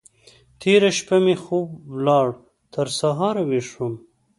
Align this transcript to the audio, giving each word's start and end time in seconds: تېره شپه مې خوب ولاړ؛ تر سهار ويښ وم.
تېره 0.59 0.89
شپه 0.97 1.17
مې 1.23 1.35
خوب 1.43 1.67
ولاړ؛ 1.93 2.27
تر 2.73 2.87
سهار 2.99 3.35
ويښ 3.49 3.67
وم. 3.77 3.93